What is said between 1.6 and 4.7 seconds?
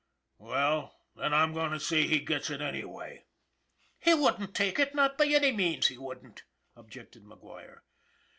to see he gets it anyway."" He wouldn't